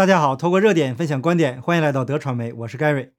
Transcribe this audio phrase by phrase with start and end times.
[0.00, 3.10] 大家好，透过热点分享观点，欢迎来到德传媒，我是 Gary。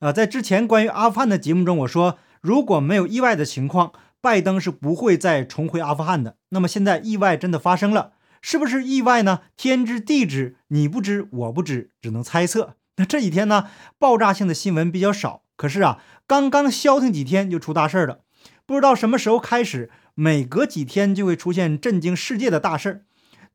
[0.00, 6.34] 呃，在之前关于阿富汗的节目中，我说如果没有意外的情况，拜登是不会再重回阿富汗的。
[6.48, 9.42] 那么现在意外真的发生了，是不是意外呢？
[9.56, 12.74] 天知地知，你不知我不知，只能猜测。
[12.98, 13.68] 那这几天呢，
[14.00, 18.22] 爆炸性的新闻比较少，可是啊，刚刚消停几天就出大事了。
[18.66, 23.02] 不知道什么时候开始，每隔几天就会出现震惊世界的大事儿。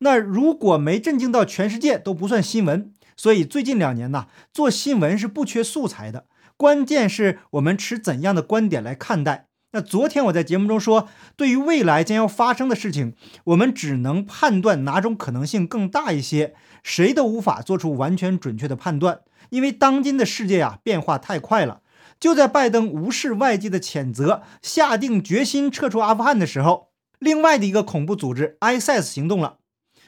[0.00, 6.26] 那如果没震惊到全世界都不算新闻，所以最近两年呢，做新闻是不缺素材的，
[6.56, 9.46] 关键是我们持怎样的观点来看待。
[9.72, 21.82] 那昨天我在节目中说，对于未来将要发生的事情，我们只能判断哪种可能性更大一些，谁都无法做出完全准确的判断，因为当今的世界啊变化太快了。
[22.18, 26.88] 就在拜登无视外界的谴责，下定决心撤出阿富汗的时候，
[27.20, 29.58] 另外的一个恐怖组织 ISIS 行动了。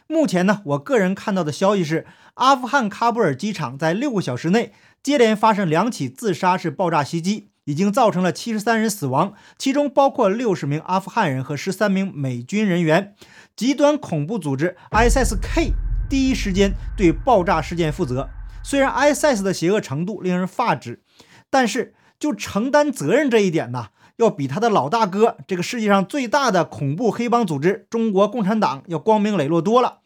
[0.06, 13.14] 目前呢，我个人看到的消息是，阿富汗喀布尔机场在六个小时内接连发生两起自杀式爆炸袭击，已经造成了七十三人死亡，其中包括六十名阿富汗人和十三名美军人员。
[13.54, 15.72] 极端恐怖组织 ISK
[16.08, 18.28] 第一时间对爆炸事件负责。
[18.62, 21.02] 虽然 ISIS 的邪恶程度令人发指，
[21.50, 23.88] 但是就承担责任这一点呢？
[24.16, 29.98] 要比他的老大哥，这个世界上最大的恐怖黑帮组织中国共产党要光明磊落多了。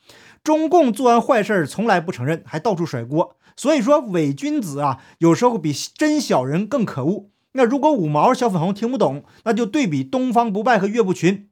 [0.43, 3.37] 中共做完坏事从来不承认，还到处甩锅。
[3.57, 7.31] 所以说伪君子啊，有时候比真小人更可恶。
[7.53, 11.49] 那如果五毛小粉红听不懂，那就对比东方不败和岳不群。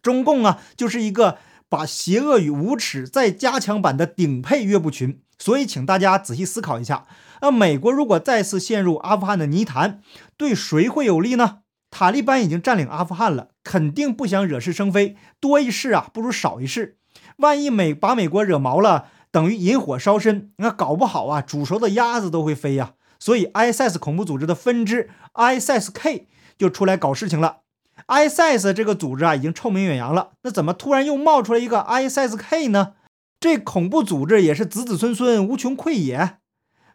[0.00, 5.20] 中共啊，就是一个把邪恶与无耻再加强版的顶配岳不群。
[5.36, 7.06] 所以请大家仔细思考一下，
[7.42, 10.00] 那美国如果再次陷入阿富汗的泥潭，
[10.36, 11.58] 对谁会有利呢？
[11.96, 16.98] 塔利班已经占领阿富汗了，肯定不想惹是生非，多一事啊不如少一事。
[17.36, 22.94] 万一美把美国惹毛了，等于引火烧身，那搞不好啊煮熟的鸭子都会飞呀。
[23.20, 26.26] 所以，ISIS 恐怖组织的分支 ISIS-K
[26.58, 27.58] 就出来搞事情了。
[28.08, 32.94] ISIS 这个组织啊已经臭名远扬了，那怎么突然又冒出来一个 ISIS-K 呢？
[33.38, 36.38] 这恐怖组织也是子子孙孙无穷匮也。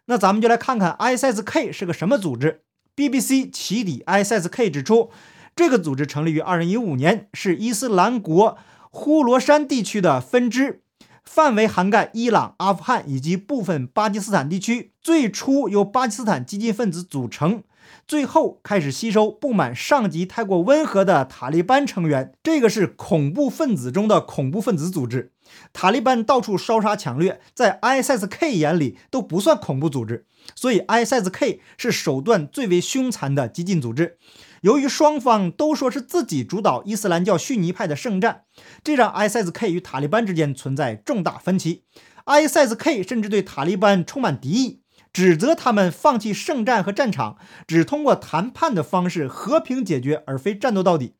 [0.04, 2.60] 那咱们就来看看 ISIS-K 是个什么组织。
[3.00, 5.10] BBC 起底 ISSK 指出，
[5.56, 8.58] 这个组织成立于2015年，是伊斯兰国
[8.90, 10.82] 呼罗珊地区的分支，
[11.24, 14.92] 范围涵盖伊朗、阿富汗以及部分巴基斯坦地区。
[15.02, 17.62] 最初由巴基斯坦激进分子组成，
[18.06, 22.32] 最后开始吸收不满上级太过温和的塔利班成员。
[22.42, 25.32] 这个是恐怖分子中的恐怖分子组织。
[25.72, 30.26] 塔利班到处烧杀抢掠，在 ISIS-K 眼里都不算恐怖组织。
[30.54, 34.18] 所以，ISIS-K 是手段最为凶残的激进组织。
[34.60, 38.42] 由于双方都说是自己主导伊斯兰教逊尼派的圣战，
[38.84, 41.84] 这让 ISSK 与塔利班之间存在重大分歧。
[42.26, 44.82] ISIS-K 甚至对塔利班充满敌意，
[45.12, 51.14] 指责他们放弃圣战和战场，只通过谈判的方式和平解决，而非战斗到底。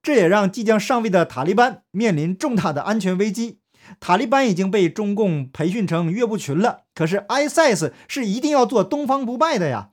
[0.00, 3.58] 这也让即将上位的塔利班面临重大的安全危机。
[4.00, 9.90] 塔利班已经被中共培训成岳不群了，可是 ISIS 是一定要做东方不败的呀。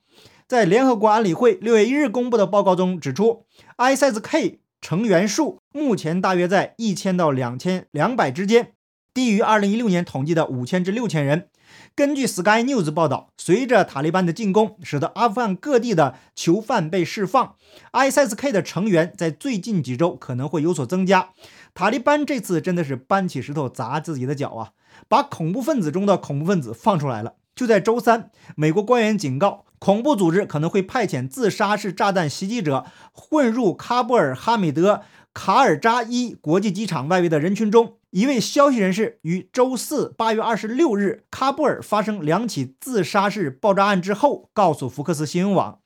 [0.48, 3.46] 在联合国安理会六月一日公布的报告中指出
[3.78, 8.74] ，ISIS-K 成员数目前大约在一千到两千两百之间，
[9.12, 11.48] 低于二零一六年统计的五千至六千人。
[11.96, 17.56] 根据 Sky News 报道，随着塔利班的进攻，使得阿富汗各地的囚犯被释放
[17.90, 21.30] ，ISIS-K 的成员在最近几周可能会有所增加。
[21.74, 24.70] 塔利班这次真的是搬起石头砸自己的脚啊，
[25.08, 27.34] 把恐怖分子中的恐怖分子放出来了。
[27.56, 35.02] 就在周三，美国官员警告，恐怖组织可能会派遣自杀式炸弹袭击者混入喀布尔哈米德
[35.34, 37.96] 卡尔扎伊国际机场外围的人群中。
[38.10, 45.80] 一位消息人士于周四八月二十六日喀布尔发生两起自杀式爆炸案之后，告诉福克斯新闻网，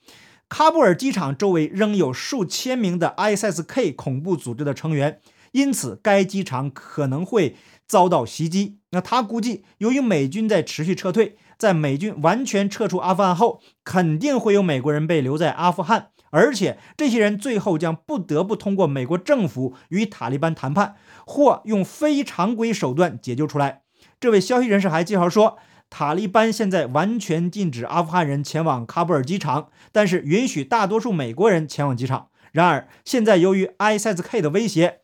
[0.48, 7.56] 喀布尔机场周围仍有数千名的 ISSK 恐怖组织的成员，因此该机场可能会
[7.88, 8.78] 遭到袭击。
[8.92, 16.08] 那他估计，由于美军在持续撤退，在美军完全撤出阿富汗后，肯定会有美国人被留在阿富汗。
[16.30, 20.94] 而且这些人最后将不得不通过美国政府与塔利班谈判，
[21.26, 23.82] 或用非常规手段解救出来。
[24.18, 25.58] 这位消息人士还介绍说，
[25.90, 32.28] 塔利班现在完全禁止阿富汗人前往喀布尔机场，但是允许大多数美国人前往机场。
[32.52, 35.00] 然而，现在由于 ISIS-K 的威胁，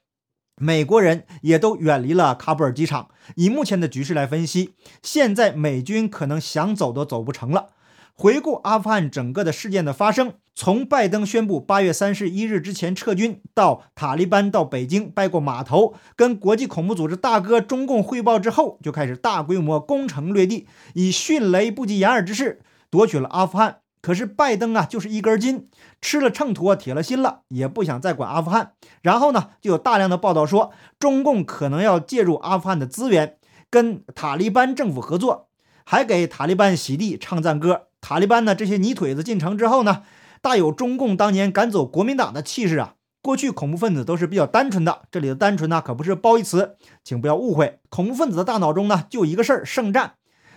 [0.58, 3.08] 美国人也都远离了喀布尔机场。
[3.34, 7.68] 以目前的局势来分析，现在美军可能想走都走不成了。
[8.14, 23.80] 回顾阿富汗整个的事件的发生，从拜登宣布八月三十一日之前撤军，到塔利班到北京拜过码头，跟国际恐怖组织大哥中共汇报之后，就开始大规模攻城略地，以迅雷不及掩耳之势夺取了阿富汗。
[24.06, 25.68] 可是拜登啊，就是一根筋，
[26.00, 28.74] 吃了秤砣铁了心了，也不想再管阿富汗。
[29.02, 30.70] 然后呢，就有大量的报道说，
[31.00, 33.36] 中共可能要介入阿富汗的资源，
[33.68, 35.48] 跟塔利班政府合作，
[35.84, 37.88] 还给塔利班洗地、唱赞歌。
[38.00, 40.04] 塔利班呢，这些泥腿子进城之后呢，
[40.40, 42.94] 大有中共当年赶走国民党的气势啊！
[43.20, 47.80] 过去恐怖分子都是比较单纯的，这里的单纯呢，可不是褒义词，请不要误会。
[47.88, 50.12] 恐怖分子的大脑中呢，就一个事儿：圣战，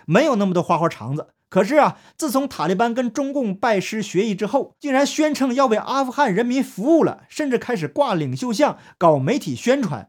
[0.06, 1.30] 没有那么多花花肠子。
[1.50, 10.08] 可是啊，自从塔利班跟中共拜师学艺之后，竟然宣称要为阿富汗人民服务了，甚至开始挂领袖像、搞媒体宣传，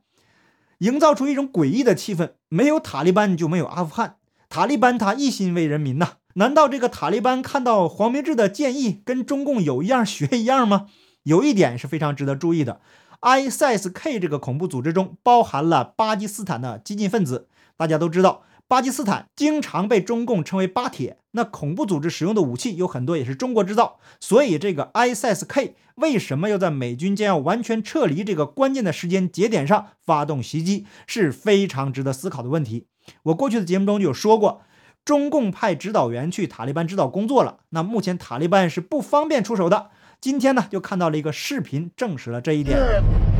[0.77, 2.33] 营造出一种诡异的气氛。
[2.47, 4.17] 没有塔利班就没有阿富汗，
[4.47, 6.13] 塔利班他一心为人民呐。
[6.35, 10.85] 难道这个塔利班看到黄明志的建议跟中共有一样学一样吗？
[11.23, 12.79] 有一点是非常值得注意的
[13.21, 17.47] ，ISIS-K 这个恐怖组织中包含了巴基斯坦的激进分子。
[17.75, 23.99] 大家都知道，巴基斯坦经常被中共称为“巴铁”，那恐怖组织使用的武器有很多也是中国制造。
[24.21, 32.87] 所以，这个 ISIS-K 为什么要在美军将要完全撤离这个关键的时间节点上发动袭击，是非常值得思考的问题。
[33.23, 34.61] 我过去的节目中就有说过。
[35.03, 39.89] 中共派指导员去塔利班指导工作了，那目前塔利班是不方便出手的。
[40.21, 42.79] 今天呢，就看到了一个视频，证实了这一点。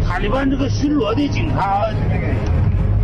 [0.06, 1.84] 塔利班这个巡逻的警察，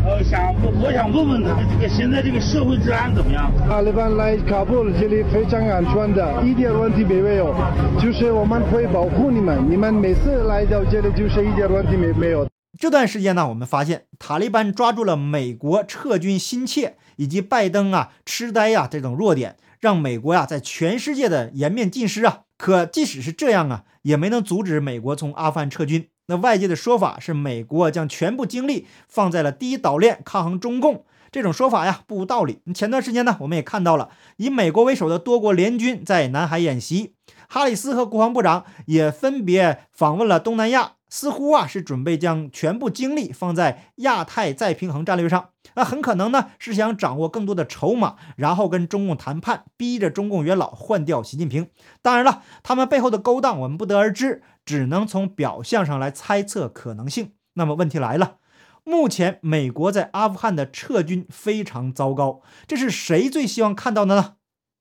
[0.07, 3.51] 呃，想我想问问他，这个现在这个社会治安怎么样？
[3.67, 7.53] 塔利班来喀布尔这里非常安全的，一点问题没有，
[7.99, 12.47] 就是我们会保护你们，你们每次来到这里就是一点问题没没有。
[12.79, 22.43] 这段时间呢，我们发现塔利班抓住了美国撤军心切以及拜登啊痴呆呀这种弱点，让美国呀在全世界的颜面尽失啊。
[22.57, 26.07] 可即使是这样啊，也没能阻止美国从阿富汗撤军。
[26.27, 32.59] 那外界的说法是美国将全部精力放在了第一岛链抗衡中共，这种说法呀不无道理。
[32.75, 37.13] 前段时间呢，我们也看到了以美国为首的多国联军在南海演习，
[37.47, 40.96] 哈里斯和国防部长也分别访问了东南亚。
[41.09, 51.69] 似乎啊是准备将全部精力放在亚太再平衡战略上，那很可能呢是想掌握更多的筹码，然后跟中共谈判，逼着中共元老换掉习近平。
[52.01, 57.33] 当然了，他们背后的勾当我们不得而知，只能从表象上来猜测可能性。
[57.53, 58.37] 那么问题来了，
[58.83, 64.35] 目前美国在阿富汗的撤军非常糟糕，这是谁最希望看到的呢？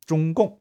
[0.05, 0.61] 中共。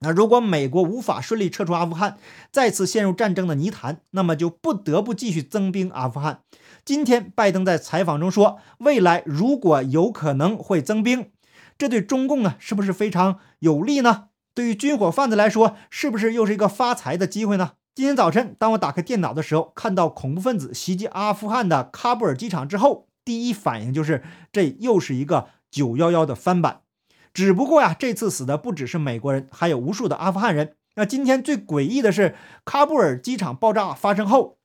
[0.00, 2.18] 那如果美国无法顺利撤出阿富汗，
[2.52, 6.42] 再次陷入战争的泥潭，那么就不得不继续增兵阿富汗。
[6.84, 11.30] 今天拜登在采访中说，未来如果有可能会增兵，
[11.76, 14.26] 这对中共呢是不是非常有利呢？
[14.54, 17.72] 对于军火贩子来说，是不是又是一个发财的机会呢？
[17.94, 24.22] 今天早晨，当我打开电脑的时候，看到恐怖分子袭击阿富汗的喀布尔机场之后，第一反应就是
[24.52, 26.82] 这又是一个九幺幺的翻版。
[27.32, 30.74] 只不过呀，这次死的不只是美国人，还有无数的阿富汗人。
[30.96, 32.34] 那今天最诡异的是，
[32.64, 34.58] 喀布尔机场爆炸发生后，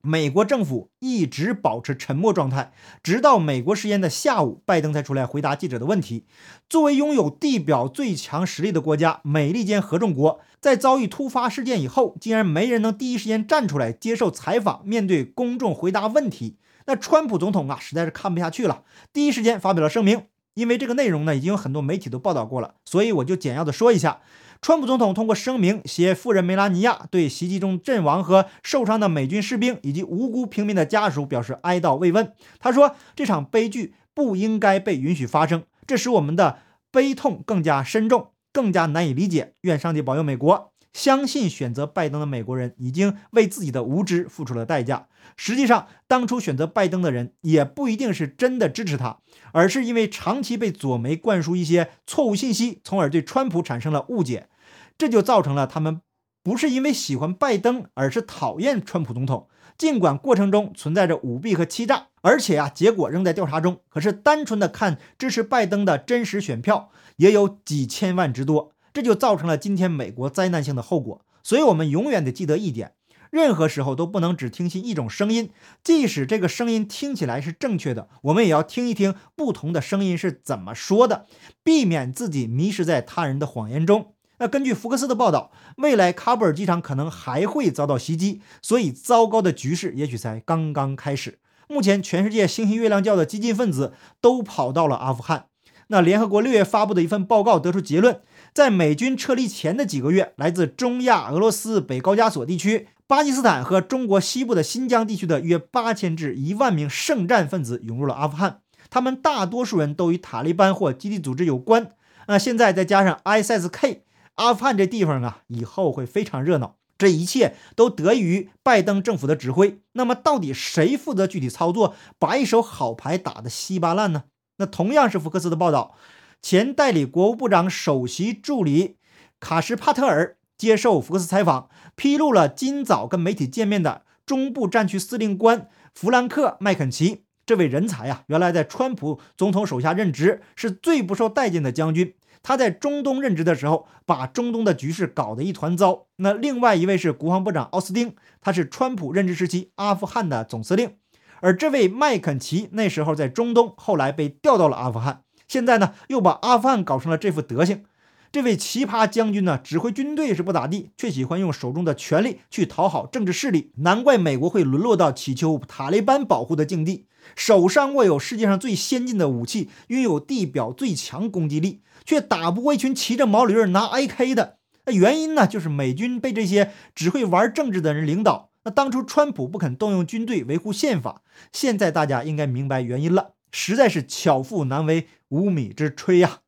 [0.00, 2.72] 美国政府一直保持沉默状态，
[3.02, 6.24] 直到美国时间的下午，拜登才出来回答记者的问题。
[6.68, 16.56] 作为拥有地表最强实力的国家，美利坚合众国，在遭遇突发事件以后，竟然没人能第一时间站出来接受采访，面对公众回答问题。
[16.86, 20.22] 那川普总统啊，实在是看不下去了，第一时间发表了声明。
[20.56, 24.20] 因为这个内容呢，已经有很多媒体都报道过了，所以我就简要的说一下。
[24.62, 32.32] 川普总统通过声明携夫人梅拉尼亚对袭击中阵亡和受伤的美军士兵以及无辜平民的家属表示哀悼慰问。
[32.58, 39.52] 他说，这场悲剧不应该被允许发生，这使我们的悲痛更加深重，更加难以理解。
[39.60, 40.72] 愿上帝保佑美国。
[40.96, 45.08] 相信选择拜登的美国人已经为自己的无知付出了代价。
[45.36, 49.18] 实际上，当初选择拜登的人也不一定是真的支持他，
[49.52, 54.48] 而是因为长期被左媒灌输一些错误信息，从而对川普产生了误解，
[54.96, 56.00] 这就造成了他们
[56.42, 59.48] 不是因为喜欢拜登，而是讨厌川普总统。
[59.76, 63.82] 尽管过程中存在着舞弊和欺诈，而且啊，结果仍在调查中。
[63.90, 68.72] 可是，单纯的看支持拜登的真实选票，也有几千万之多。
[68.96, 72.94] 这就造成了今天美国灾难性的后果，所以我们永远得记得一点：
[73.30, 75.50] 任何时候都不能只听信一种声音，
[75.84, 81.26] 即使这个声音听起来是正确的，我们也要听一听不同的声音是怎么说的，
[81.62, 84.14] 避免自己迷失在他人的谎言中。
[84.38, 91.38] 那根据福克斯的报道，未来喀布尔机场可能还会遭到袭击，所以糟糕的局势也许才刚刚开始。
[91.68, 95.48] 目前，全世界星星月亮教的激进分子都跑到了阿富汗。
[95.88, 98.20] 那联合国六月发布的一份报告得出结论。
[98.56, 111.90] 在美军撤离前的几个月，来自中亚、俄罗斯、北高加索地区、巴基斯坦和中国西部的新疆地区的约八千至一万名圣战分子涌入了阿富汗，他们大多数人都与塔利班或基地组织有关。
[112.28, 113.98] 那现在再加上 ISK，
[114.36, 116.76] 阿富汗这地方啊，以后会非常热闹。
[116.96, 119.80] 这一切都得益于拜登政府的指挥。
[119.92, 124.24] 那么，到底谁负责具体操作，把一手好牌打得稀巴烂呢？
[124.56, 125.94] 那同样是福克斯的报道，
[126.42, 128.96] 前代理国务部长首席助理
[129.40, 137.24] 卡什帕特尔接受福克斯采访，披露了今早跟媒体见面的中部战区司令官弗兰克·麦肯齐。
[137.44, 142.14] 这位人才啊，原来在川普总统手下任职，是最不受待见的将军。
[142.42, 146.06] 他在中东任职的时候，把中东的局势搞得一团糟。
[146.16, 150.96] 那另外一位是国防部长奥斯汀，他是川普任职时期阿富汗的总司令。
[151.40, 157.84] 而这位麦肯齐那时候在中东，后来被调到了阿富汗，现在呢又把阿富汗搞成了这副德行。
[158.32, 167.06] 这位奇葩将军呢，指挥军队是不咋地，却喜欢用手中的权力去讨好政治势力，难怪美国会沦落到祈求塔利班保护的境地。
[167.34, 171.82] 手上握有世界上最先进的武器，拥有地表最强攻击力。
[172.04, 175.46] 却打不过一群骑着毛驴拿 AK 的，那原因呢？
[175.46, 178.50] 就是美军被这些只会玩政治的人领导。
[178.64, 181.22] 那当初川普不肯动用军队维护宪法，
[181.52, 183.35] 现在大家应该明白原因了。
[183.52, 186.40] 实在是巧妇难为无米之炊呀！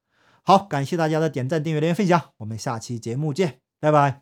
[0.43, 4.17] 好，感谢大家的点赞、订阅、留言分享，我们下期节目见，拜拜。